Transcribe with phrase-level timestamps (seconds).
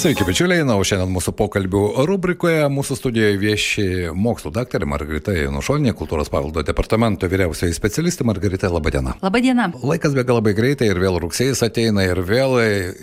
[0.00, 3.82] Sveiki, bičiuliai, na, o šiandien mūsų pokalbių rubrikoje mūsų studijoje vieši
[4.16, 9.12] mokslo daktarė Margarita Janušonė, kultūros pavaldo departamento vyriausioji specialistė Margarita, laba diena.
[9.20, 9.66] Labą dieną.
[9.84, 12.56] Laikas bėga labai greitai ir vėl rugsėjas ateina ir vėl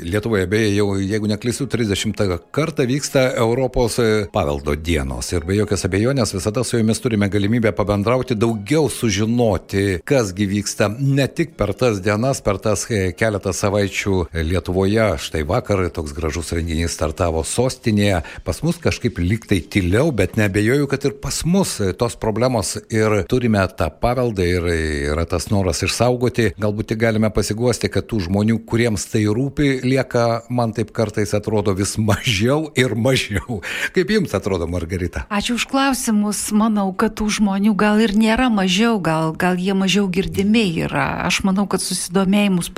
[0.09, 3.99] Lietuvoje, beje, jau, jeigu neklysiu, 30 kartą vyksta Europos
[4.33, 5.29] paveldo dienos.
[5.37, 11.29] Ir be jokios abejonės visada su jumis turime galimybę pabendrauti, daugiau sužinoti, kasgi vyksta ne
[11.29, 15.11] tik per tas dienas, per tas keletą savaičių Lietuvoje.
[15.29, 20.87] Štai vakar toks gražus renginys renginys startavo sostinėje, pas mus kažkaip liktai tyliau, bet nebejoju,
[20.87, 24.63] kad ir pas mus tos problemos ir turime tą paveldą ir
[25.11, 26.53] yra tas noras išsaugoti.
[26.57, 31.73] Galbūt tik galime pasiguosti, kad tų žmonių, kuriems tai rūpi, lieka, man taip kartais atrodo,
[31.73, 33.61] vis mažiau ir mažiau.
[33.93, 35.25] Kaip jums atrodo, Margarita?
[35.29, 36.51] Ačiū už klausimus.
[36.51, 41.25] Manau, kad tų žmonių gal ir nėra mažiau, gal, gal jie mažiau girdimi yra.
[41.27, 42.69] Aš manau, kad susidomėjimas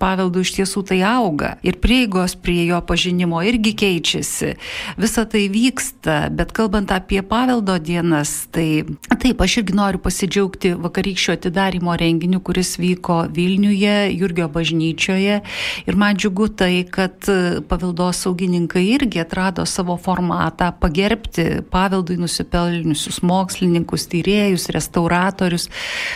[0.00, 1.56] paveldu iš tiesų tai auga.
[1.66, 4.54] Ir prieigos prie prie jo pažinimo irgi keičiasi.
[4.96, 8.86] Visa tai vyksta, bet kalbant apie paveldo dienas, tai
[9.20, 15.42] taip, aš irgi noriu pasidžiaugti vakarykščio atidarimo renginiu, kuris vyko Vilniuje, Jurgio bažnyčioje.
[15.84, 17.28] Ir man džiugu tai, kad
[17.68, 25.68] paveldos saugininkai irgi atrado savo formatą pagerbti paveldui nusipelniusius mokslininkus, tyrėjus, restauratorius.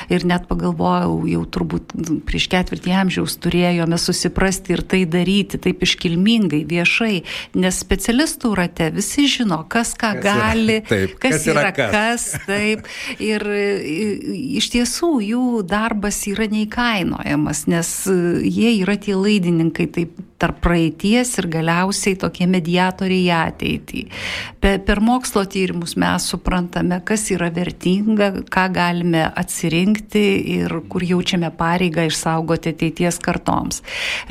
[0.09, 1.93] Ir net pagalvojau, jau turbūt
[2.25, 7.23] prieš ketvirtį amžiaus turėjome susiprasti ir tai daryti taip iškilmingai sėkmingai, viešai,
[7.55, 11.92] nes specialistų rate visi žino, kas ką kas gali, yra, taip, kas, kas yra kas.
[11.92, 12.87] kas taip.
[13.19, 13.42] Ir
[14.61, 17.95] iš tiesų jų darbas yra neįkainojamas, nes
[18.45, 24.03] jie yra tie laidininkai taip tarp praeities ir galiausiai tokie mediatoriai į ateitį.
[24.61, 30.25] Per, per mokslo tyrimus mes suprantame, kas yra vertinga, ką galime atsirinkti
[30.56, 33.82] ir kur jaučiame pareigą išsaugoti ateities kartoms.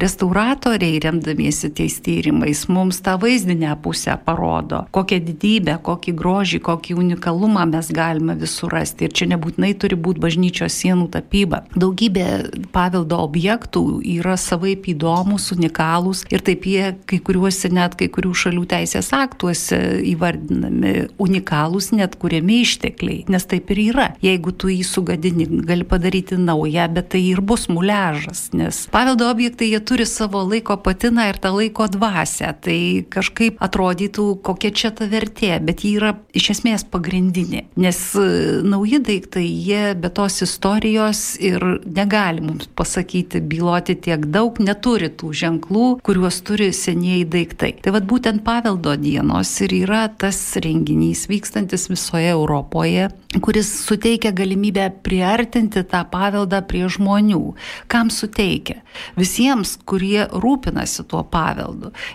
[0.01, 7.65] Restauratoriai, remdamiesi tais tyrimais, mums tą vaizdinę pusę parodo, kokią didybę, kokį grožį, kokį unikalumą
[7.65, 9.05] mes galime visur rasti.
[9.05, 11.63] Ir čia nebūtinai turi būti bažnyčios sienų tapyba.
[11.75, 18.33] Daugybė paveldo objektų yra savaip įdomus, unikalūs ir taip jie kai kuriuose net kai kurių
[18.33, 19.79] šalių teisės aktuose
[20.11, 24.09] įvardinami unikalūs, net kuriami ištekliai, nes taip ir yra.
[24.21, 29.71] Jeigu tu jį sugadini, gali padaryti naują, bet tai ir bus muležas, nes paveldo objektai
[29.71, 35.07] jie turi savo laiko patiną ir tą laiko dvasę, tai kažkaip atrodytų, kokia čia ta
[35.09, 38.25] vertė, bet ji yra iš esmės pagrindinė, nes e,
[38.65, 45.31] nauji daiktai, jie be tos istorijos ir negali mums pasakyti, byloti tiek daug, neturi tų
[45.43, 47.71] ženklų, kuriuos turi senieji daiktai.
[47.83, 53.09] Tai vad būtent paveldo dienos ir yra tas renginys vykstantis visoje Europoje,
[53.41, 57.43] kuris suteikia galimybę priartinti tą paveldą prie žmonių.
[57.91, 58.79] Kam suteikia?
[59.19, 61.68] Visiems, kurie rūpinasi tuo paveldu.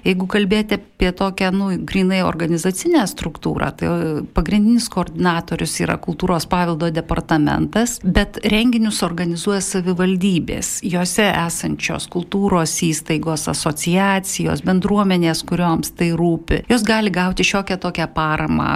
[0.04, 3.90] Jeigu kalbėti apie tokią, nu, grinai organizacinę struktūrą, tai
[4.36, 14.64] pagrindinis koordinatorius yra kultūros paveldo departamentas, bet renginius organizuoja savivaldybės, juose esančios kultūros įstaigos, asociacijos
[14.66, 16.64] bendruomenės, kurioms tai rūpi.
[16.70, 18.70] Jos gali gauti šiokią tokią paramą.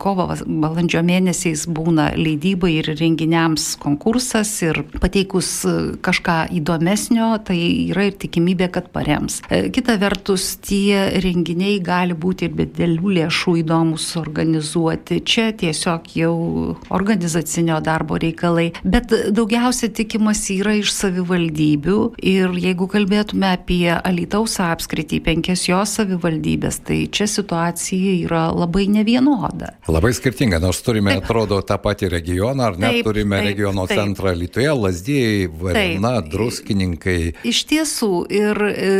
[0.00, 5.50] Kovo balandžio mėnesiais būna leidybai ir renginiams konkursas ir pateikus
[6.04, 7.58] kažką įdomesnio, tai
[7.90, 9.40] yra ir tikimybė, kad parems.
[9.50, 9.66] E,
[9.96, 15.22] kita vertus, tie renginiai gali būti ir be dėlių lėšų įdomus organizuoti.
[15.24, 18.72] Čia tiesiog jau organizacinio darbo reikalai.
[18.84, 26.82] Bet daugiausia tikimasi yra iš savivaldybių ir jeigu kalbėtume apie Alytaus apskritį, penkias jos savivaldybės,
[26.84, 29.72] tai čia situacija yra labai nevienoda.
[29.88, 31.24] Labai skirtinga, nors turime, taip.
[31.24, 34.02] atrodo, tą patį regioną, ar net taip, turime taip, regiono taip.
[34.02, 37.18] centrą Lietuvoje, Lazdijai, Varna, Druskininkai.
[37.48, 38.92] Iš tiesų, ir e,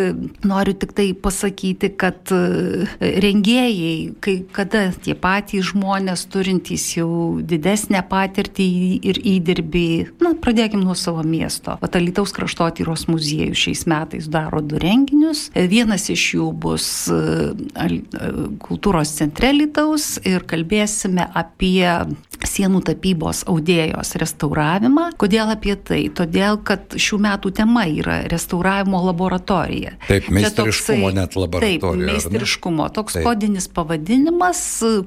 [0.47, 8.03] noriu tik tai pasakyti, kad e, rengėjai, kai kada tie patys žmonės turintys jau didesnę
[8.10, 8.68] patirtį
[9.10, 9.88] ir įdirbį,
[10.22, 11.78] na, pradėkime nuo savo miesto.
[11.83, 15.50] Vatalitaus kraštotyros muziejus šiais metais daro du renginius renginius.
[15.54, 18.00] Vienas iš jų bus e, e,
[18.62, 21.86] kultūros centre Lietaus ir kalbėsime apie
[22.47, 25.10] sienų tapybos audėjos restauravimą.
[25.18, 26.06] Kodėl apie tai?
[26.12, 29.97] Todėl, kad šių metų tema yra restauravimo laboratorija.
[30.09, 30.28] Taip,
[30.77, 31.81] meistriškumo net laboratorija.
[31.81, 32.89] Taip, meistriškumo.
[32.89, 33.25] Toks taip.
[33.25, 34.61] kodinis pavadinimas,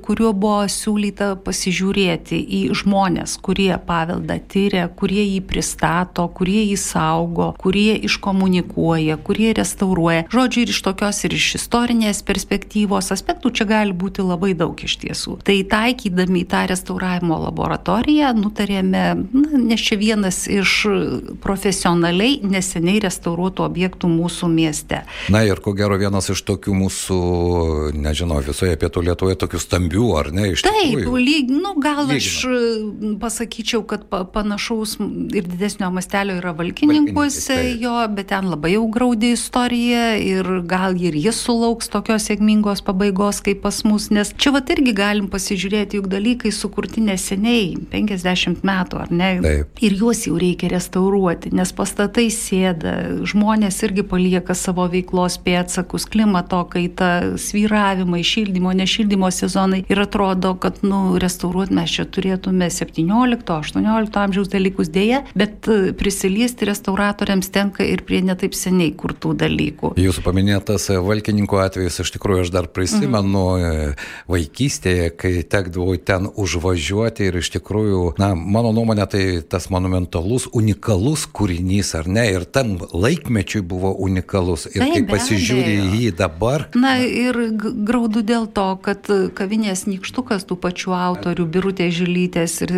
[0.04, 7.52] kuriuo buvo siūlyta pasižiūrėti į žmonės, kurie paveldą tyria, kurie jį pristato, kurie jį saugo,
[7.60, 10.26] kurie iškomunikuoja, kurie restauruoja.
[10.32, 15.00] Žodžiu, ir iš tokios, ir iš istorinės perspektyvos aspektų čia gali būti labai daug iš
[15.04, 15.40] tiesų.
[15.46, 20.86] Tai taikydami į tą restauravimo laboratoriją nutarėme, na, nes čia vienas iš
[21.44, 25.04] profesionaliai neseniai restauruotų objektų mūsų mieste.
[25.32, 27.20] Na ir ko gero vienas iš tokių mūsų,
[27.98, 31.06] nežinau, visoje pietų Lietuvoje tokių stambių, ar ne, iš tikrųjų?
[31.06, 32.18] Taip, lyg, nu, gal Lygina.
[32.18, 34.98] aš pasakyčiau, kad panašaus
[35.36, 41.18] ir didesnio mastelio yra valkininkuose jo, bet ten labai jau graudi istorija ir gal ir
[41.18, 46.10] jis sulauks tokios sėkmingos pabaigos kaip pas mus, nes čia vat irgi galim pasižiūrėti, juk
[46.12, 49.32] dalykai sukurti neseniai, 50 metų, ar ne?
[49.44, 49.84] Taip.
[49.86, 52.96] Ir juos jau reikia restauruoti, nes pastatai sėda,
[53.30, 57.10] žmonės irgi palieka savo veiklos pėtsakus, klimato kaita,
[57.42, 64.92] svyravimai, šildymo, nešildymo sezonai ir atrodo, kad, nu, restauruoti mes čia turėtume 17-18 amžiaus dalykus
[64.94, 69.94] dėje, bet e, prisiliesti restauratoriams tenka ir prie netaip seniai kurtų dalykų.
[70.00, 73.98] Jūsų paminėtas valkininkų atvejis, iš tikrųjų aš dar prisimenu mhm.
[74.30, 81.26] vaikystėje, kai tekdavo ten užvažiuoti ir iš tikrųjų, na, mano nuomonė, tai tas monumentalus, unikalus
[81.34, 84.68] kūrinys, ar ne, ir tam laikmečiui buvo unikalus.
[84.70, 85.08] Ir tai, kai
[85.40, 86.68] pasižiūri į jį dabar.
[86.76, 92.76] Na ir graudu dėl to, kad kavinės nikštukas tų pačių autorių, Birutė Žilytės ir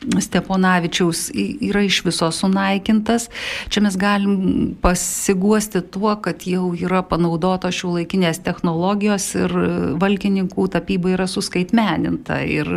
[0.00, 3.28] Steponavičiaus yra iš viso sunaikintas.
[3.68, 9.54] Čia mes galim pasiguosti tuo, kad jau yra panaudota šių laikinės technologijos ir
[10.00, 12.40] valkininkų tapyba yra suskaitmeninta.
[12.48, 12.70] Ir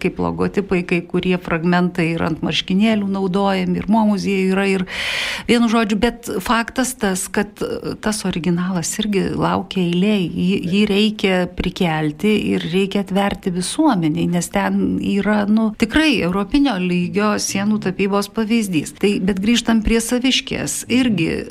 [0.00, 4.86] kaip logotipai, kai kurie fragmentai yra ant marškinėlių naudojami ir mo muziejų yra ir
[5.50, 7.60] vienu žodžiu, bet faktas tas, kad
[8.04, 15.00] tas originalas irgi laukia eilė, jį, jį reikia prikelti ir reikia atverti visuomeniai, nes ten
[15.02, 18.94] yra, nu, tikrai europinė europinio lygio sienų tapybos pavyzdys.
[19.00, 20.84] Tai, bet grįžtam prie saviškės.
[20.88, 21.46] Irgi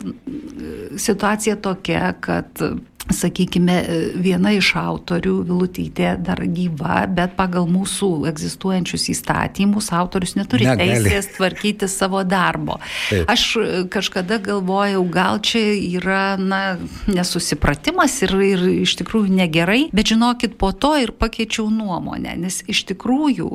[0.97, 2.59] situacija tokia, kad
[3.07, 3.75] sakykime,
[4.19, 10.99] viena iš autorių, Vilutytė, dar gyva, bet pagal mūsų egzistuojančius įstatymus autorius neturi Negali.
[10.99, 12.77] teisės tvarkyti savo darbo.
[13.09, 13.29] Taip.
[13.31, 13.45] Aš
[13.93, 16.77] kažkada galvojau, gal čia yra na,
[17.09, 22.83] nesusipratimas ir, ir iš tikrųjų negerai, bet žinokit, po to ir pakeičiau nuomonę, nes iš
[22.91, 23.49] tikrųjų,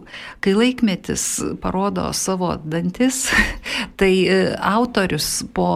[0.45, 1.29] kai laikmetis
[1.63, 3.29] parodo savo dantis,
[4.01, 5.71] tai e, autorius po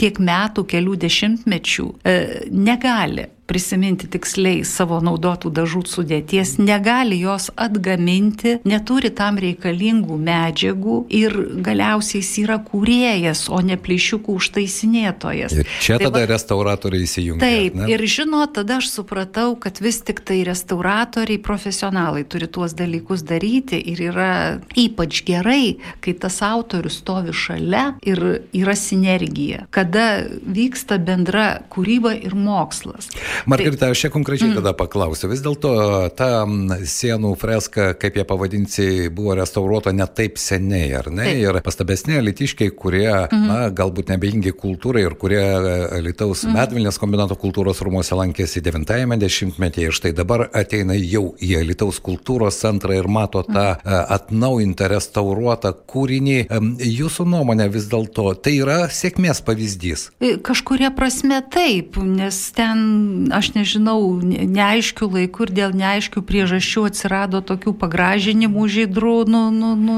[0.00, 2.18] tiek metų, kelių dešimtmečių e,
[2.50, 10.98] negali gali prisiminti tiksliai savo naudotų dažų sudėties, negali jos atgaminti, neturi tam reikalingų medžiagų
[11.12, 11.34] ir
[11.64, 15.56] galiausiai jis yra kūrėjas, o ne plyšiukų užtaisinėtojas.
[15.58, 17.42] Ir čia tai tada va, restauratoriai įsijungia.
[17.42, 17.88] Taip, ne?
[17.92, 23.80] ir žinot, tada aš supratau, kad vis tik tai restauratoriai profesionalai turi tuos dalykus daryti
[23.92, 24.32] ir yra
[24.78, 28.22] ypač gerai, kai tas autorius stovi šalia ir
[28.54, 33.10] yra sinergija, kada vyksta bendra kūryba ir mokslas.
[33.46, 34.58] Margarita, aš čia konkrečiai mm.
[34.60, 35.30] tada paklausiu.
[35.32, 35.72] Vis dėlto
[36.16, 41.26] ta sienų freska, kaip ją pavadinsi, buvo restauruota ne taip seniai, ar ne?
[41.28, 41.42] Taip.
[41.42, 43.46] Ir pastabesni litiškiai, kurie, mm.
[43.48, 45.42] na, galbūt nebeingi kultūrai ir kurie
[46.02, 46.56] Lietuvos mm.
[46.58, 52.60] medvilnės kombinato kultūros rūmose lankėsi 90-ame dešimtmetyje ir štai dabar ateina jau į Lietuvos kultūros
[52.62, 53.98] centrą ir mato tą mm.
[54.18, 56.38] atnaujintą, restauruotą kūrinį.
[56.92, 60.08] Jūsų nuomonė vis dėlto tai yra sėkmės pavyzdys?
[60.46, 62.82] Kažkuria prasme taip, nes ten
[63.30, 69.96] aš nežinau, neaiškių laikų ir dėl neaiškių priežasčių atsirado tokių pagražinimų žydrų, nu, nu, nu,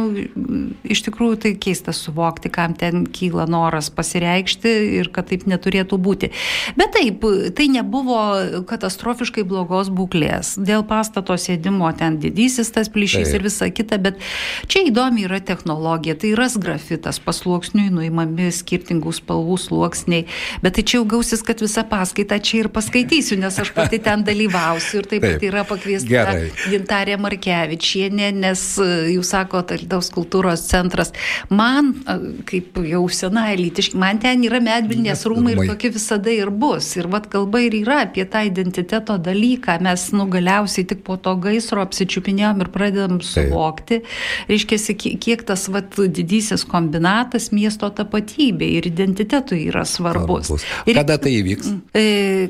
[0.84, 6.30] iš tikrųjų tai keista suvokti, kam ten kyla noras pasireikšti ir kad taip neturėtų būti.
[6.76, 7.24] Bet taip,
[7.56, 8.20] tai nebuvo
[8.68, 10.54] katastrofiškai blogos būklės.
[10.60, 13.38] Dėl pastato sėdimo ten didysis tas plyšys taip.
[13.38, 14.20] ir visa kita, bet
[14.68, 20.26] čia įdomi yra technologija, tai yra grafitas, pasluoksniui nuimami skirtingų spalvų sluoksniai,
[20.62, 23.98] bet tai čia jau gausis, kad visą paskaitą čia ir paskaityti paskaitysiu, nes aš pati
[24.02, 26.50] ten dalyvausiu ir taip, taip pat yra pakviesta Gerai.
[26.70, 31.12] Gintarė Markevičienė, nes e, jūs sakote, Alitaus kultūros centras.
[31.50, 32.16] Man, e,
[32.48, 36.94] kaip jau sena elitiški, man ten yra medvilnės rūmai ir tokie visada ir bus.
[36.98, 39.78] Ir vad kalba ir yra apie tą identiteto dalyką.
[39.84, 44.02] Mes nugaliausiai tik po to gaisro apsičiupinėjom ir pradedam suvokti,
[44.50, 44.78] reiškia,
[45.22, 50.50] kiek tas vat, didysis kombinatas miesto tapatybė ir identitetui yra svarbus.
[50.50, 50.66] svarbus.
[50.88, 51.72] Ir, kada tai įvyks?
[51.94, 52.04] E,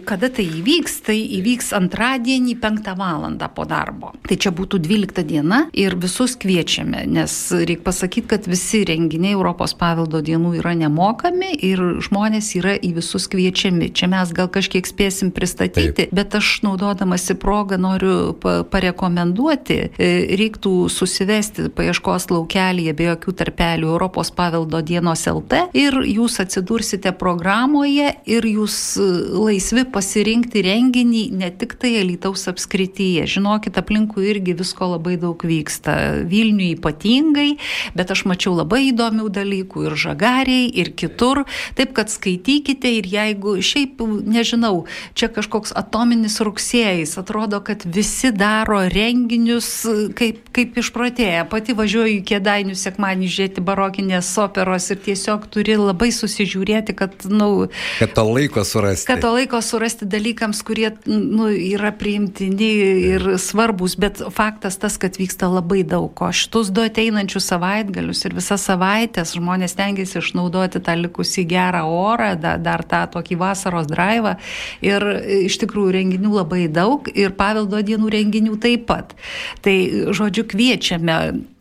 [0.07, 3.27] kada tai įvyks, tai įvyks antradienį 5 val.
[3.55, 4.13] po darbo.
[4.29, 9.75] Tai čia būtų 12 diena ir visus kviečiame, nes reikia pasakyti, kad visi renginiai Europos
[9.75, 13.91] paveldo dienų yra nemokami ir žmonės yra į visus kviečiami.
[13.95, 16.15] Čia mes gal kažkiek spėsim pristatyti, Taip.
[16.15, 18.35] bet aš naudodamasi progą noriu
[18.71, 26.41] parekomenduoti, e, reiktų susivesti paieškos laukelėje be jokių tarpelių Europos paveldo dienos LT ir jūs
[26.43, 33.25] atsidursite programoje ir jūs e, laisvi pasirinkti renginį ne tik tai Elitaus apskrityje.
[33.37, 36.25] Žinokit, aplinkui irgi visko labai daug vyksta.
[36.29, 37.57] Vilniui ypatingai,
[37.97, 41.45] bet aš mačiau labai įdomių dalykų ir žagariai, ir kitur.
[41.79, 44.85] Taip kad skaitykite ir jeigu šiaip, nežinau,
[45.17, 49.71] čia kažkoks atominis rugsėjais, atrodo, kad visi daro renginius
[50.19, 51.47] kaip, kaip išprotėję.
[51.51, 57.45] Pati važiuoju į kėdainių sekmanį žiūrėti barokinės operos ir tiesiog turi labai susižiūrėti, kad, na,
[57.45, 59.09] nu, kad to laiko surasti.
[59.09, 62.71] Kad to laiko surasti dalykams, kurie, nu, yra priimtini
[63.15, 66.31] ir svarbus, bet faktas tas, kad vyksta labai daug ko.
[66.33, 72.57] Šitus du ateinančius savaitgalius ir visas savaitės žmonės tengiasi išnaudoti tą likusį gerą orą, da,
[72.59, 74.37] dar tą tokį vasaros drivą.
[74.83, 75.03] Ir
[75.47, 79.15] iš tikrųjų renginių labai daug ir paveldo dienų renginių taip pat.
[79.63, 79.77] Tai,
[80.13, 81.54] žodžiu, kviečiame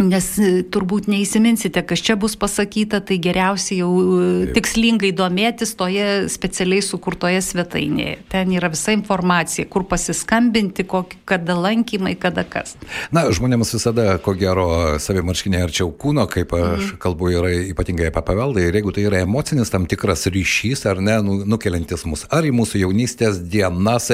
[0.00, 4.54] Nes e, turbūt neįsiminsite, kas čia bus pasakyta, tai geriausiai jau e, Taip.
[4.56, 8.16] tikslingai domėtis toje specialiai sukurtoje svetainėje.
[8.32, 12.76] Ten yra visa informacija, kur pasiskambinti, kokį, kada lankymai, kada kas.
[13.12, 14.68] Na, žmonėms visada, ko gero,
[15.02, 17.00] savimarškinė arčiau kūno, kaip aš mhm.
[17.02, 18.64] kalbu, yra ypatingai apie paveldą.
[18.64, 22.54] Ir jeigu tai yra emocinis tam tikras ryšys, ar ne, nu, nukeliantis mus ar į
[22.56, 24.08] mūsų jaunystės dienas,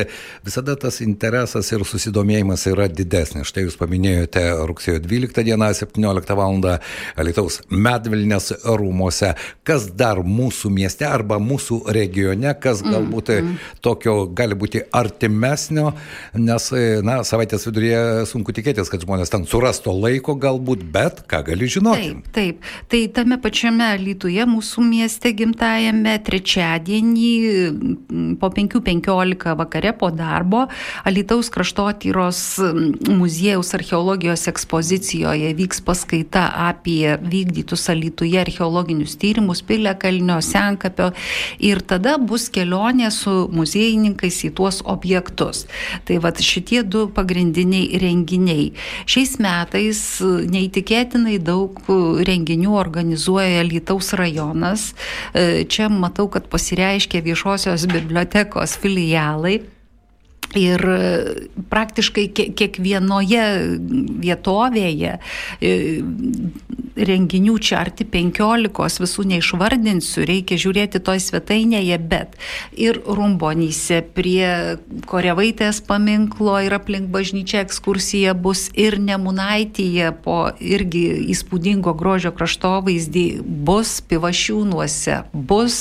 [0.47, 3.47] visada tas interesas ir susidomėjimas yra didesnis.
[3.47, 6.56] Štai jūs paminėjote rugsėjo 12 dieną 17 val.
[7.16, 9.35] Alitaus Medvilnės rūmose.
[9.66, 13.75] Kas dar mūsų mieste arba mūsų regione, kas mm, galbūt mm, mm.
[13.85, 15.90] tokio gali būti artimesnio,
[16.38, 16.68] nes,
[17.06, 22.12] na, savaitės viduryje sunku tikėtis, kad žmonės ten surastų laiko galbūt, bet ką gali žinoti.
[22.14, 22.71] Taip, taip.
[22.92, 27.33] Tai tame pačiame Lietuvoje, mūsų mieste gimtajame, trečiadienį
[28.40, 30.66] po 5.15 vakare po darbo
[31.06, 32.40] Alitaus kraštotyros
[33.09, 41.11] muziejaus archeologijos ekspozicijoje vyks paskaita apie vykdytus Alituje archeologinius tyrimus Piliakalnio, Senkapio
[41.59, 45.67] ir tada bus kelionė su muziejininkais į tuos objektus.
[46.07, 48.71] Tai va šitie du pagrindiniai renginiai.
[49.09, 51.81] Šiais metais neįtikėtinai daug
[52.27, 54.93] renginių organizuoja Lietaus rajonas.
[55.35, 59.63] Čia matau, kad pasireiškia viešosios bibliotekos filialai.
[60.55, 60.99] Ir e,
[61.73, 63.45] praktiškai kiekvienoje
[64.23, 65.73] vietovėje e,
[66.97, 72.35] renginių čia arti penkiolikos, visų neišvardinsiu, reikia žiūrėti toj svetainėje, bet
[72.73, 81.05] ir Rumbonyse prie Korevaitės paminklo ir aplink bažnyčią ekskursija bus ir Nemunaityje po irgi
[81.37, 85.79] įspūdingo grožio kraštovaizdį bus Pivašiūnuose, bus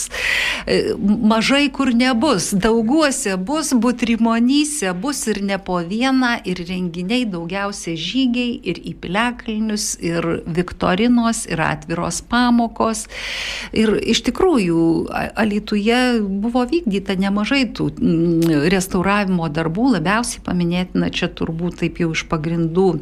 [0.67, 7.25] e, mažai kur nebus, dauguose bus Butrimonys Šalyse bus ir ne po vieną, ir renginiai
[7.31, 10.25] daugiausia žygiai, ir į piliakalnius, ir
[11.05, 13.07] viktorinos, ir atviros pamokos.
[13.73, 21.79] Ir iš tikrųjų, Alituje buvo vykdyta nemažai tų mm, restauravimo darbų, labiausiai paminėtina čia turbūt
[21.81, 22.99] taip jau iš pagrindų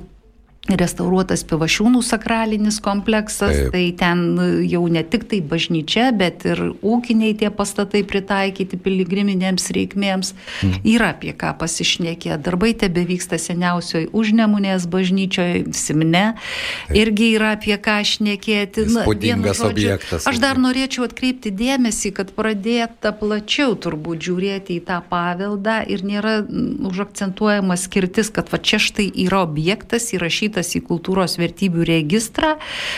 [0.72, 3.72] restauruotas Pivašiūnų sakralinis kompleksas, Taip.
[3.74, 4.22] tai ten
[4.64, 10.32] jau ne tik tai bažnyčia, bet ir ūkiniai tie pastatai pritaikyti piligriminėms reikmėms.
[10.64, 10.78] Mm.
[10.94, 12.38] Yra apie ką pasišnekė.
[12.44, 16.24] Darbai tebe vyksta seniausioje užnemunės bažnyčioje, Simne.
[16.40, 16.96] Taip.
[16.96, 18.88] Irgi yra apie ką šnekėti.
[18.88, 20.30] Įspūdingas žodžiu, objektas.
[20.32, 26.40] Aš dar norėčiau atkreipti dėmesį, kad pradėta plačiau turbūt žiūrėti į tą paveldą ir nėra
[26.88, 32.58] užakcentuojama skirtis, kad va čia štai yra objektas įrašytas įrašytas į kultūros vertybių registrą,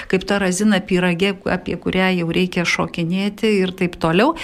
[0.10, 4.36] kaip ta razina pyragė, apie kurią jau reikia šokinėti ir taip toliau.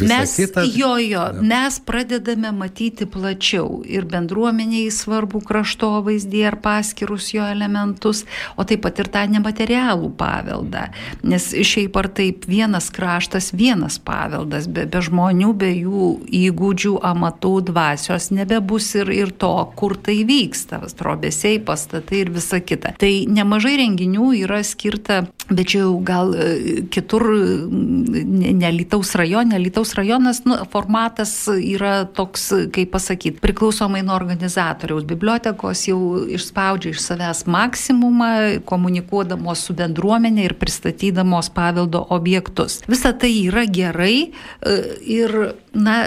[0.00, 0.64] Mes, kita...
[0.64, 8.24] jo, jo, mes pradedame matyti plačiau ir bendruomeniai svarbu kraštovaizdį ar paskirus jo elementus,
[8.56, 10.88] o taip pat ir tą nematerialų paveldą.
[11.22, 17.54] Nes šiaip ar taip vienas kraštas, vienas paveldas, be, be žmonių, be jų įgūdžių, amatų,
[17.70, 20.82] dvasios nebebus ir, ir to, kur tai vyksta.
[20.96, 22.94] Trobesiai, pastatai ir visa visa kita.
[22.98, 27.22] Tai nemažai renginių yra skirta, bet čia jau gal e, kitur,
[27.70, 35.06] ne Lietuvos rajone, Lietuvos rajonas nu, formatas yra toks, kaip pasakyti, priklausomai nuo organizatoriaus.
[35.06, 42.82] Bibliotekos jau išspaudžia iš savęs maksimumą, komunikuodamos su bendruomenė ir pristatydamos paveldo objektus.
[42.88, 45.36] Visa tai yra gerai e, ir,
[45.74, 45.98] na,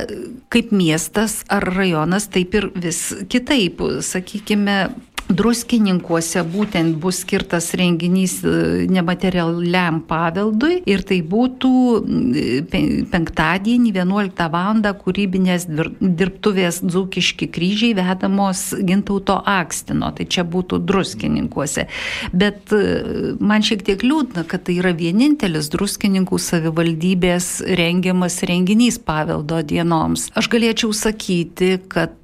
[0.49, 3.79] kaip miestas ar rajonas, taip ir vis kitaip.
[4.03, 4.89] Sakykime,
[5.29, 14.81] Druskininkuose būtent bus skirtas renginys e, nematerialiam paveldui ir tai būtų e, penktadienį 11 val.
[14.99, 21.85] kūrybinės dirbtuvės dzūkiški kryžiai vedamos gintauto akstino, tai čia būtų druskininkuose.
[22.33, 29.61] Bet e, man šiek tiek liūdna, kad tai yra vienintelis druskininkų savivaldybės rengiamas renginys paveldo
[29.61, 30.31] dienoms.
[30.33, 32.17] Aš galėčiau sakyti, kad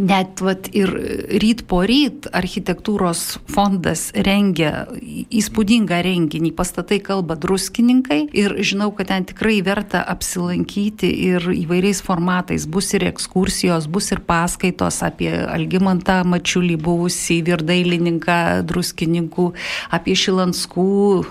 [0.00, 0.96] net vat, ir
[1.42, 4.86] ryt po ryt kad architektūros fondas rengia
[5.32, 12.66] įspūdingą renginį, pastatai kalba druskininkai ir žinau, kad ten tikrai verta apsilankyti ir įvairiais formatais.
[12.66, 19.52] Bus ir ekskursijos, bus ir paskaitos apie Algimantą Mačiulį buvusį virdailininką druskininkų,
[19.90, 20.88] apie Šilanskų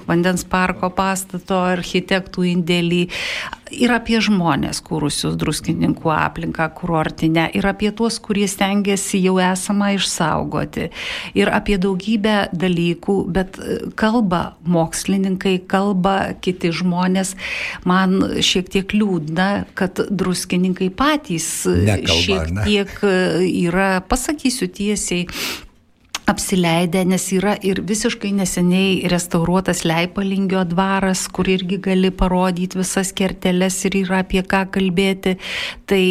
[0.07, 3.05] vandens parko pastato architektų indėlį,
[3.71, 10.89] ir apie žmonės kūrusius druskininkų aplinką kurortinę, ir apie tuos, kurie stengiasi jau esamą išsaugoti,
[11.37, 17.35] ir apie daugybę dalykų, bet e, kalba mokslininkai, kalba kiti žmonės.
[17.87, 23.17] Man šiek tiek liūdna, kad druskininkai patys Nekalba, šiek tiek e,
[23.65, 25.27] yra, pasakysiu tiesiai,
[26.31, 33.77] apsileidę, nes yra ir visiškai neseniai restauruotas Leipalingio dvaras, kur irgi gali parodyti visas kerteles
[33.89, 35.37] ir yra apie ką kalbėti.
[35.89, 36.03] Tai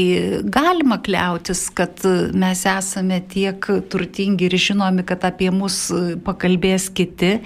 [0.44, 2.04] galima kliautis, kad
[2.36, 5.88] mes esame tiek turtingi ir žinomi, kad apie mus
[6.26, 7.38] pakalbės kiti,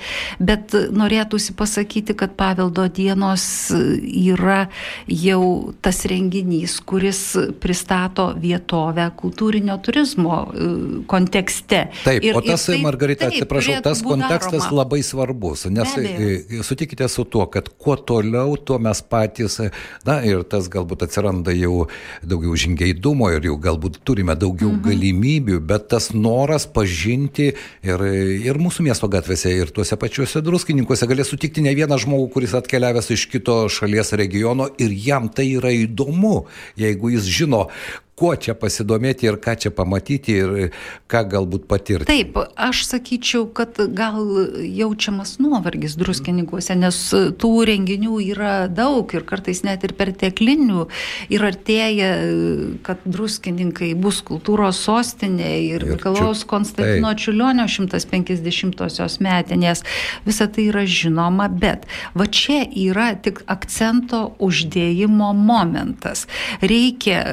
[0.42, 4.64] bet norėtųsi pasakyti, kad paveldo dienos yra
[5.08, 7.22] jau tas renginys, kuris
[7.62, 10.68] pristato vietovę kultūrinio turizmo e,
[11.10, 11.84] kontekste.
[12.04, 14.78] Taip, ir, o tas tas, taip, Margarita, taip, atsiprašau, tas kontekstas daroma.
[14.80, 19.60] labai svarbus, nes e, sutikite su tuo, kad kuo toliau, tuo mes patys,
[20.06, 21.86] na ir tas galbūt atsiranda jau
[22.24, 24.82] daugiau žingeidumo ir jau galbūt turime daugiau mhm.
[24.88, 27.52] galimybių, bet tas noras pažinti
[27.84, 28.06] ir,
[28.48, 33.12] ir mūsų miesto gatvėse, ir tuose pačiuose druskininkuose galės sutikti ne vieną žmogų, kuris atkeliavęs
[33.14, 36.44] iš kito šalies regiono ir jam tai yra įdomu,
[36.80, 37.66] jeigu jis žino,
[38.18, 40.52] kuo čia pasidomėti ir ką čia pamatyti ir
[41.10, 42.06] ką galbūt patirti.
[42.06, 44.20] Taip, aš sakyčiau, kad gal
[44.62, 47.00] jaučiamas nuovargis druskininkuose, nes
[47.40, 50.86] tų renginių yra daug ir kartais net ir perteklinių
[51.34, 52.10] ir artėja,
[52.86, 57.24] kad druskininkai bus kultūros sostinė ir Mikalaus Konstantino taip.
[57.24, 59.82] Čiulionio 150-osios metinės.
[60.26, 66.28] Visa tai yra žinoma, bet va čia yra tik akcento uždėjimo momentas.
[66.62, 67.24] Reikia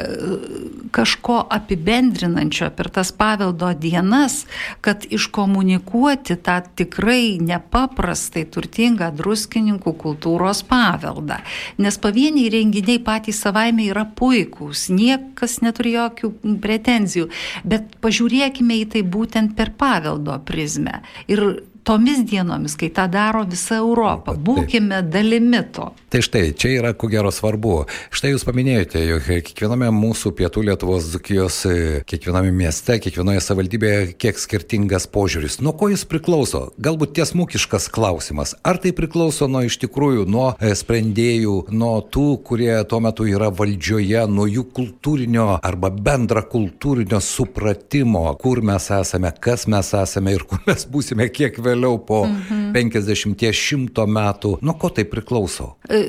[0.92, 4.46] kažko apibendrinančio per tas paveldo dienas,
[4.82, 11.42] kad iškomunikuoti tą tikrai nepaprastai turtingą druskininkų kultūros paveldą.
[11.82, 17.30] Nes pavieniai renginiai patys savaime yra puikūs, niekas neturi jokių pretenzijų,
[17.64, 21.02] bet pažiūrėkime į tai būtent per paveldo prizmę.
[21.32, 24.36] Ir tomis dienomis, kai tą daro visa Europa.
[24.36, 25.92] Būkime dalimi to.
[26.12, 27.86] Tai štai, čia yra ko gero svarbu.
[28.12, 31.62] Štai jūs paminėjote, jog kiekviename mūsų pietų Lietuvos Dzukijos,
[32.10, 35.62] kiekviename mieste, kiekvienoje savivaldybėje kiek skirtingas požiūris.
[35.64, 36.66] Nuo ko jis priklauso?
[36.84, 38.58] Galbūt tiesmukiškas klausimas.
[38.68, 43.48] Ar tai priklauso nuo iš tikrųjų nuo e, sprendėjų, nuo tų, kurie tuo metu yra
[43.56, 50.44] valdžioje, nuo jų kultūrinio arba bendra kultūrinio supratimo, kur mes esame, kas mes esame ir
[50.50, 52.72] kur mes būsime kiek vėliau po mhm.
[52.76, 54.54] 50-100 metų.
[54.62, 55.74] Nuo ko tai priklauso?
[55.90, 56.04] E,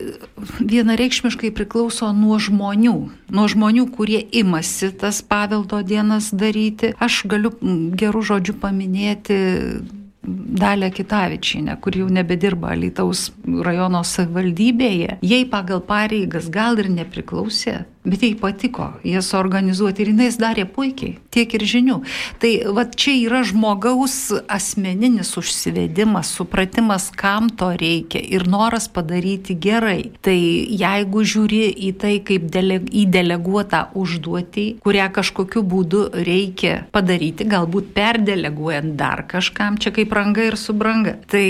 [0.61, 2.97] vienareikšmiškai priklauso nuo žmonių.
[3.33, 6.93] Nuo žmonių, kurie imasi tas paveldo dienas daryti.
[7.03, 7.55] Aš galiu
[7.99, 9.41] gerų žodžių paminėti
[10.23, 18.23] Dalė Kitavičinė, kur jau nebedirba Lytaus rajono savivaldybėje, jai pagal pareigas gal ir nepriklausė, bet
[18.23, 21.99] jai patiko jas organizuoti ir jinai darė puikiai, tiek ir žinių.
[22.43, 24.17] Tai va čia yra žmogaus
[24.51, 30.13] asmeninis užsivedimas, supratimas, kam to reikia ir noras padaryti gerai.
[30.25, 37.47] Tai jeigu žiūri į tai kaip dele, į deleguotą užduotį, kurią kažkokiu būdu reikia padaryti,
[37.49, 41.47] galbūt perdeleguojant dar kažkam, čia kaip ranga ir subranga, tai,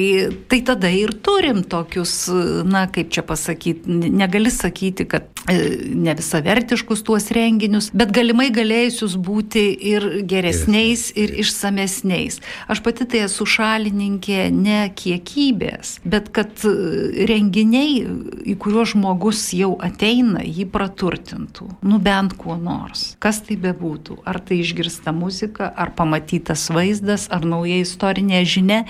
[0.50, 2.26] tai tada ir turim tokius,
[2.68, 5.58] na kaip čia pasakyti, negali sakyti, kad e,
[5.96, 12.40] ne visa visavertiškus tuos renginius, bet galimai galėjusius būti ir geresniais, ir išsamesniais.
[12.68, 18.02] Aš pati tai esu šalininkė ne kiekybės, bet kad e, renginiai,
[18.46, 21.68] į kuriuos žmogus jau ateina, jį praturtintų.
[21.82, 23.14] Nu bent kuo nors.
[23.22, 24.22] Kas tai bebūtų.
[24.26, 28.82] Ar tai išgirsta muzika, ar pamatytas vaizdas, ar nauja istorinė žinia.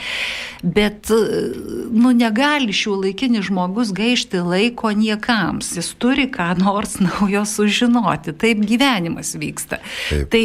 [0.62, 1.52] Bet, e,
[1.92, 5.74] nu, negali šių laikinis žmogus gaišti laiko niekams.
[5.76, 8.34] Jis turi ką nors naujo sužinoti.
[8.38, 9.78] Taip gyvenimas vyksta.
[10.08, 10.28] Taip.
[10.32, 10.42] Tai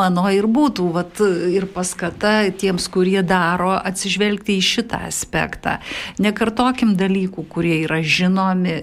[0.00, 1.20] mano ir būtų, vat,
[1.52, 5.78] ir paskata tiems, kurie daro, atsižvelgti į šitą aspektą.
[6.22, 8.76] Nekartokim dalykų, kurie yra žinomi,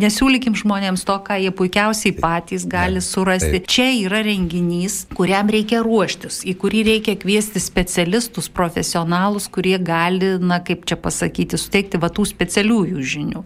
[0.00, 3.52] nesiūlykim žmonėms to, ką jie puikiausiai patys gali surasti.
[3.60, 3.68] Taip.
[3.70, 10.60] Čia yra renginys, kuriam reikia ruoštis, į kurį reikia kviesti specialistus, profesionalus, kurie gali, na
[10.64, 13.44] kaip čia pasakyti, suteikti va tų specialiųjų žinių.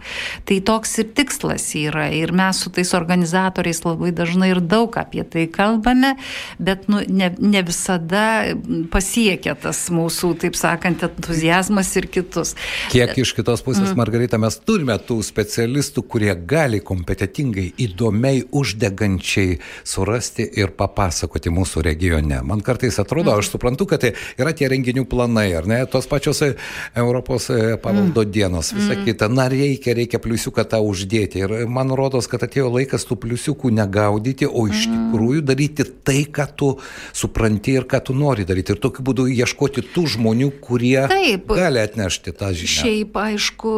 [0.49, 2.09] Tai toks ir tikslas yra.
[2.15, 2.91] Ir mes su tais
[3.35, 6.15] organizatoriais labai dažnai ir daug apie tai kalbame,
[6.59, 8.55] bet nu, ne, ne visada
[8.93, 12.55] pasiekia tas mūsų, taip sakant, entuzijazmas ir kitus.
[12.93, 13.99] Kiek iš kitos pusės, mm.
[13.99, 22.41] Margarita, mes turime tų specialistų, kurie gali kompetitingai, įdomiai, uždegančiai surasti ir papasakoti mūsų regione.
[22.47, 26.43] Man kartais atrodo, aš suprantu, kad tai yra tie renginių planai, ar ne, tos pačios
[26.45, 26.53] e,
[26.95, 28.31] Europos e, pavaldo mm.
[28.35, 29.05] dienos, visa mm.
[29.09, 29.31] kita.
[29.33, 31.45] Na, reikia, reikia pliusiuką tą uždėti.
[31.45, 34.95] Ir man rodos, kad atėjo laikas tų pliusiukų negaudyti, o iš mm.
[34.95, 36.71] tikrųjų daryti tai, ką tu
[37.17, 38.75] supranti ir ką tu nori daryti.
[38.75, 42.73] Ir tokiu būdu ieškoti tų žmonių, kurie Taip, gali atnešti tą žinią.
[42.85, 43.75] Šiaip, aišku,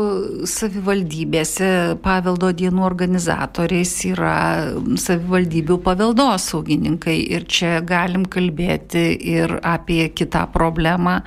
[0.50, 1.70] savivaldybėse
[2.04, 4.36] paveldo dienų organizatoriais yra
[5.00, 7.18] savivaldybių paveldosaugininkai.
[7.36, 11.20] Ir čia galim kalbėti ir apie kitą problemą,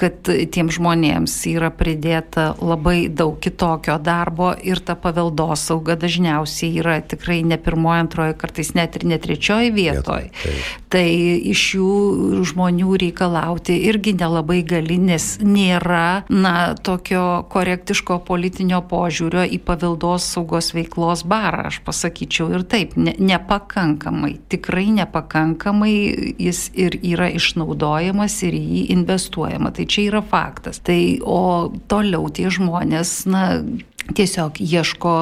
[0.00, 7.42] kad tiem žmonėms yra pridėta labai daug kitokio darbo ir ta paveldosauga dažniausiai yra tikrai
[7.46, 10.30] ne pirmoji, antroji, kartais net ir ne trečioji vietoje.
[10.92, 11.06] Tai
[11.52, 11.92] iš jų
[12.50, 21.24] žmonių reikalauti irgi nelabai gali, nes nėra, na, tokio korektiško politinio požiūrio į paveldosaugos veiklos
[21.28, 25.94] barą, aš pasakyčiau ir taip, ne, nepakankamai, tikrai nepakankamai
[26.42, 29.72] jis ir yra išnaudojamas ir jį investuojama.
[29.72, 30.80] Tai čia yra faktas.
[30.84, 33.44] Tai o toliau tie žmonės, na,
[34.14, 35.12] tiesiog ieško,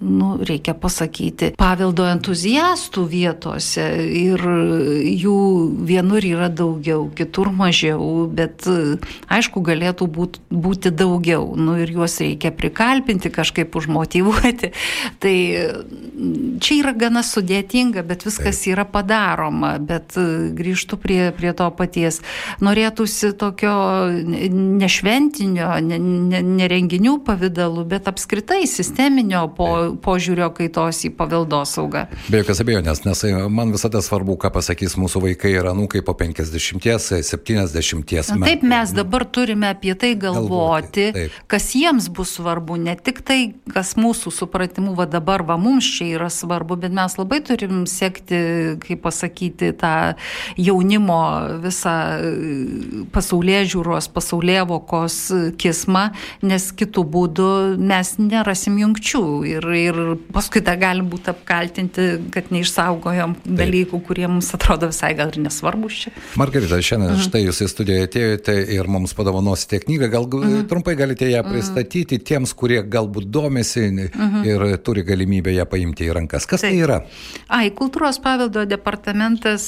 [0.00, 4.42] nu, reikia pasakyti, paveldo entuzijastų vietose ir
[5.06, 5.36] jų
[5.88, 8.66] vienur yra daugiau, kitur mažiau, bet
[9.30, 14.72] aišku, galėtų būt, būti daugiau, nu, ir juos reikia prikalpinti, kažkaip užmotivuoti.
[15.22, 15.36] Tai
[16.60, 20.18] čia yra gana sudėtinga, bet viskas yra padaroma, bet
[20.58, 22.20] grįžtu prie, prie to paties.
[22.64, 23.72] Norėtųsi tokio
[24.10, 32.06] nešventinio, nerenginių ne, ne pavydalu, pavydalu, bet apskritai sisteminio po, požiūrio kaitos į paveldosaugą.
[32.30, 36.14] Be jokios abejonės, nes e, man visada svarbu, ką pasakys mūsų vaikai ir anūkai po
[36.18, 38.46] 50-70 metų.
[38.46, 43.54] Taip, mes dabar turime apie tai galvoti, galvoti kas jiems bus svarbu, ne tik tai,
[43.74, 48.40] kas mūsų supratimu va dabar va mums čia yra svarbu, bet mes labai turim sekti,
[48.84, 50.14] kaip pasakyti, tą
[50.60, 51.20] jaunimo
[51.64, 55.20] visą e, pasaulyje žiūros, pasaulyje vokos
[55.60, 56.10] kismą,
[56.46, 60.00] nes kitų būdų mes nerasim jungčių ir, ir
[60.34, 63.54] paskui dar galim būti apkaltinti, kad neišsaugojom Taip.
[63.60, 66.14] dalykų, kurie mums atrodo visai gal ir nesvarbus čia.
[66.40, 67.24] Margarita, šiandien mhm.
[67.28, 70.66] štai jūs į studiją atėjote ir mums padovanosite knygą, gal mhm.
[70.70, 71.54] trumpai galite ją mhm.
[71.54, 72.26] pristatyti mhm.
[72.30, 74.44] tiems, kurie galbūt domisi mhm.
[74.48, 76.48] ir turi galimybę ją paimti į rankas.
[76.50, 76.78] Kas tai Taip.
[76.78, 77.00] tai yra?
[77.60, 79.66] Ai, kultūros paveldo departamentas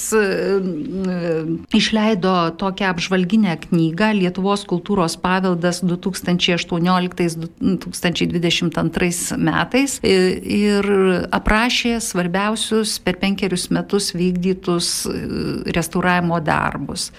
[1.73, 10.87] išleido tokią apžvalginę knygą Lietuvos kultūros paveldas 2018 2022 metais ir
[11.33, 14.91] aprašė svarbiausius per penkerius metus vykdytus
[15.75, 17.09] restauravimo darbus.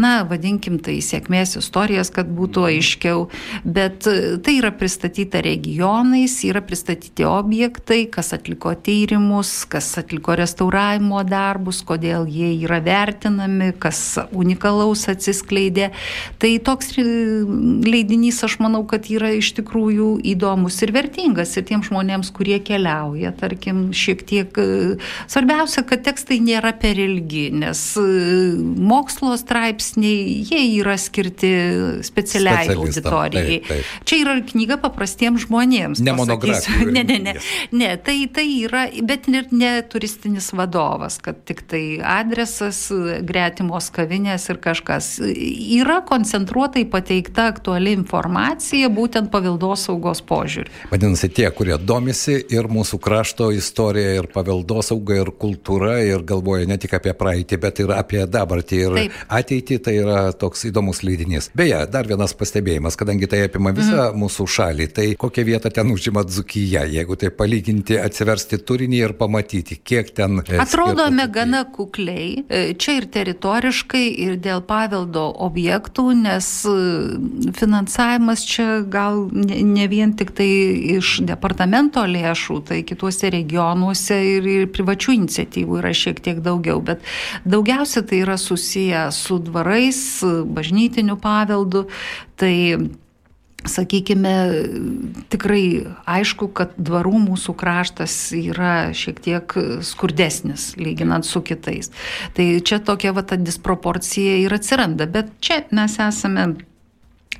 [0.00, 3.26] Na, vadinkim tai sėkmės istorijas, kad būtų aiškiau,
[3.64, 11.82] bet tai yra pristatyta regionais, yra pristatyti objektai, kas atliko tyrimus, kas atliko restauravimo darbus,
[11.86, 15.90] kodėl jie yra vertinami, kas unikalaus atsiskleidė.
[16.42, 21.88] Tai toks leidinys, aš manau, kad yra iš tikrųjų tikrųjų įdomus ir vertingas ir tiems
[21.88, 24.50] žmonėms, kurie keliauja, tarkim, šiek tiek.
[24.58, 24.96] E,
[25.30, 33.60] svarbiausia, kad tekstai nėra per ilgi, nes e, mokslo straipsniai, jie yra skirti specialiai auditorijai.
[33.62, 34.06] Taip, taip.
[34.06, 36.02] Čia yra knyga paprastiems žmonėms.
[36.02, 36.80] Ne monografija.
[36.92, 37.32] Ne, ne, ne.
[37.72, 42.84] ne tai, tai yra, bet ir ne turistinis vadovas, kad tik tai adresas,
[43.24, 45.14] gretimos kavinės ir kažkas.
[45.22, 50.72] Yra koncentruotai pateikta aktuali informacija būtent paveldos saugos požiūrį.
[50.90, 56.78] Vadinasi, tie, kurie domisi ir mūsų krašto istorija, ir paveldosauga, ir kultūra, ir galvoja ne
[56.80, 59.18] tik apie praeitį, bet ir apie dabartį ir Taip.
[59.40, 61.50] ateitį, tai yra toks įdomus leidinys.
[61.56, 64.20] Beje, dar vienas pastebėjimas, kadangi tai apima visą mm.
[64.22, 69.78] mūsų šalį, tai kokią vietą ten užima Dzukyje, jeigu tai palyginti, atsiversti turinį ir pamatyti,
[69.84, 70.40] kiek ten.
[70.46, 76.76] E, Atrodome gana kukliai, e, čia ir teritoriškai, ir dėl paveldo objektų, nes e,
[77.58, 80.48] finansavimas čia gal ne, ne vien tik tai
[80.96, 87.04] iš departamento lėšų, tai kituose regionuose ir, ir privačių iniciatyvų yra šiek tiek daugiau, bet
[87.44, 90.02] daugiausia tai yra susiję su dvarais,
[90.52, 91.86] bažnytiniu paveldu.
[92.40, 92.54] Tai
[93.68, 94.34] sakykime,
[95.30, 95.64] tikrai
[96.08, 99.54] aišku, kad dvarų mūsų kraštas yra šiek tiek
[99.86, 101.92] skurdesnis lyginant su kitais.
[102.36, 106.52] Tai čia tokia va ta disproporcija ir atsiranda, bet čia mes esame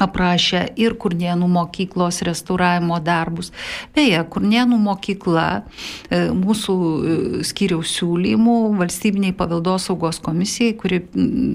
[0.01, 3.51] aprašę ir Kurnienų mokyklos restauravimo darbus.
[3.95, 11.03] Beje, Kurnienų mokykla e, mūsų e, skiriaus siūlymų valstybiniai paveldosaugos komisijai, kuri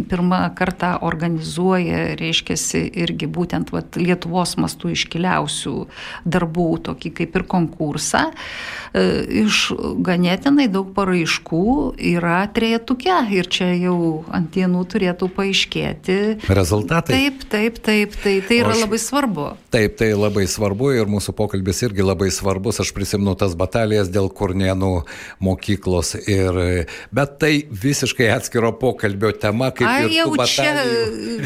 [0.09, 2.57] pirmą kartą organizuoja, reiškia,
[3.05, 5.75] irgi būtent vat, Lietuvos mastų iškiliausių
[6.27, 8.27] darbų, tokį kaip ir konkursą,
[8.93, 9.07] e,
[9.45, 9.71] iš
[10.05, 11.63] ganėtinai daug paraiškų
[12.13, 16.19] yra trejetuke ir čia jau ant dienų turėtų paaiškėti.
[16.47, 17.17] Rezultatai.
[17.17, 18.13] Taip, taip, taip.
[18.21, 19.43] taip Tai, tai yra aš, labai svarbu.
[19.71, 22.81] Taip, tai labai svarbu ir mūsų pokalbis irgi labai svarbus.
[22.83, 24.91] Aš prisimenu tas batalijas dėl Kurnienų
[25.43, 26.11] mokyklos.
[26.27, 26.59] Ir,
[27.15, 29.69] bet tai visiškai atskiro pokalbio tema.
[29.87, 31.05] Ai, jau batalijų.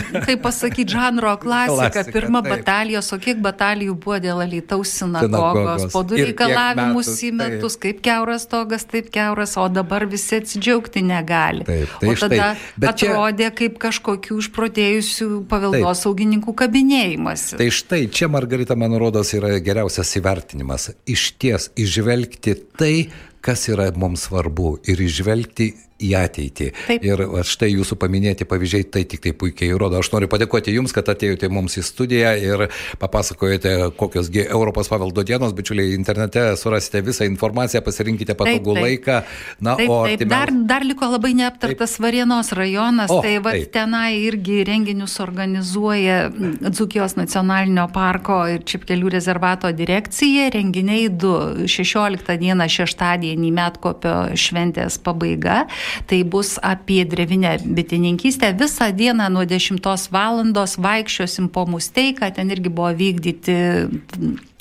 [0.10, 1.92] čia, kaip pasakyti, žanro klasika.
[1.92, 2.56] klasika Pirma taip.
[2.56, 5.86] batalijos, o kiek batalijų buvo dėl Alitaus sinagogos.
[5.94, 7.86] Po du reikalavimus į metus, taip.
[7.86, 11.68] kaip keuras togas, taip keuras, o dabar visi atsidžiaugti negali.
[11.70, 12.90] Taip, tai o tada štai.
[12.96, 13.56] atrodė čia...
[13.62, 17.52] kaip kažkokių išprotėjusių paveldosaugininkų kabinų kabinėjimas.
[17.60, 20.92] Tai štai čia, Margarita, man rodos, yra geriausias įvertinimas.
[21.10, 22.96] Iš ties išvelgti tai,
[23.44, 26.70] kas yra mums svarbu ir išvelgti į ateitį.
[26.88, 27.06] Taip.
[27.06, 30.00] Ir štai jūsų paminėti pavyzdžiai tai tik tai puikiai įrodo.
[30.02, 32.66] Aš noriu padėkoti Jums, kad atėjote mums į studiją ir
[33.02, 38.88] papasakojate, kokiosgi Europos paveldo dienos, bičiuliai, internete surasite visą informaciją, pasirinkite patogų taip, taip.
[38.88, 39.18] laiką.
[39.60, 40.22] Na, taip, o taip.
[40.22, 40.34] Artimiau...
[40.36, 42.06] Dar, dar liko labai neaptartas taip.
[42.06, 49.72] Varienos rajonas, o, tai va tenai irgi renginius organizuoja Dzukijos nacionalinio parko ir Čipkelių rezervato
[49.76, 50.50] direkcija.
[50.54, 55.66] Renginiai 2, 16 dieną šeštadienį Metkopio šventės pabaiga.
[56.08, 58.54] Tai bus apie drevinę bitininkystę.
[58.54, 60.32] Visą dieną nuo 10 val.
[60.78, 63.58] vaikščiosim po musteiką, ten irgi buvo vykdyti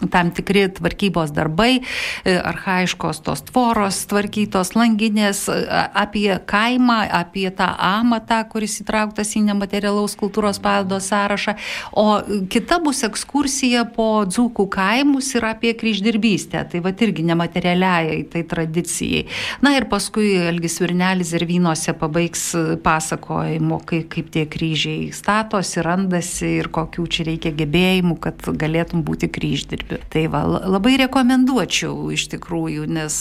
[0.08, 1.80] tam tikri tvarkybos darbai,
[2.24, 9.44] e, arhaiškos tos tvoros tvarkytos, langinės, e, apie kaimą, apie tą amatą, kuris įtrauktas į
[9.50, 11.54] nematerialaus kultūros paveldo sąrašą.
[11.92, 16.64] O kita bus ekskursija po dzūkų kaimus ir apie kryždirbystę.
[16.70, 19.26] Tai va irgi nematerialiai tai tradicijai.
[19.62, 22.46] Na ir paskui Elgis Virnelis ir vynuose pabaigs
[22.84, 29.30] pasakojimo, kaip, kaip tie kryžiai statosi, randasi ir kokių čia reikia gebėjimų, kad galėtum būti
[29.32, 29.98] kryždirbį laikotarpiu.
[30.10, 33.14] Tai va, labai rekomenduočiau iš tikrųjų, nes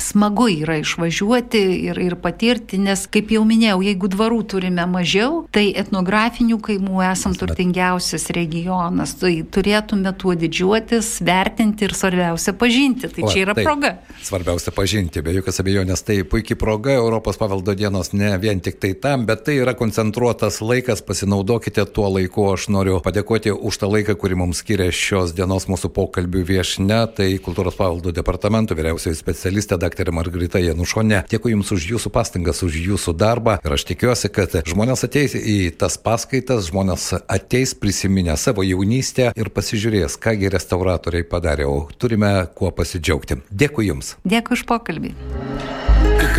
[0.00, 5.70] smagu yra išvažiuoti ir, ir patirti, nes, kaip jau minėjau, jeigu dvarų turime mažiau, tai
[5.76, 9.14] etnografinių kaimų esam turtingiausias regionas.
[9.20, 13.10] Tai turėtume tuo didžiuotis, vertinti ir svarbiausia pažinti.
[13.10, 13.94] Tai o, čia yra taip, proga.
[14.22, 18.94] Svarbiausia pažinti, be jokios abejonės, tai puikiai proga Europos paveldo dienos ne vien tik tai
[18.94, 22.48] tam, bet tai yra koncentruotas laikas, pasinaudokite tuo laiku.
[22.54, 27.28] Aš noriu padėkoti už tą laiką, kurį mums skiria šios dienos mūsų pokalbių viešne, tai
[27.42, 30.12] kultūros paveldo departamento vyriausioji specialistė dr.
[30.14, 31.24] Margarita Janušonė.
[31.30, 35.58] Dėkui Jums už Jūsų pastangas, už Jūsų darbą ir aš tikiuosi, kad žmonės ateis į
[35.80, 42.72] tas paskaitas, žmonės ateis prisiminę savo jaunystę ir pasižiūrės, kągi restauratoriai padarė, o turime kuo
[42.74, 43.42] pasidžiaugti.
[43.50, 44.16] Dėkui Jums.
[44.24, 45.16] Dėkui už pokalbį.